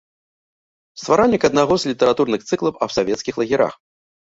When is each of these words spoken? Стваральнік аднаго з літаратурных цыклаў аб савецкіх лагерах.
Стваральнік 1.01 1.45
аднаго 1.51 1.73
з 1.85 1.93
літаратурных 1.93 2.41
цыклаў 2.51 2.73
аб 2.89 2.99
савецкіх 2.99 3.33
лагерах. 3.45 3.73